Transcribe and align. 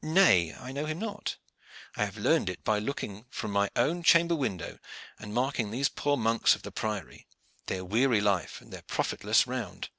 "Nay, 0.00 0.54
I 0.54 0.72
know 0.72 0.86
him 0.86 0.98
not. 1.00 1.36
I 1.98 2.06
have 2.06 2.16
learned 2.16 2.48
it 2.48 2.64
by 2.64 2.78
looking 2.78 3.26
from 3.28 3.50
my 3.50 3.68
own 3.76 4.02
chamber 4.02 4.34
window 4.34 4.78
and 5.18 5.34
marking 5.34 5.70
these 5.70 5.90
poor 5.90 6.16
monks 6.16 6.54
of 6.54 6.62
the 6.62 6.72
priory, 6.72 7.26
their 7.66 7.84
weary 7.84 8.22
life, 8.22 8.58
their 8.64 8.80
profitless 8.80 9.46
round. 9.46 9.90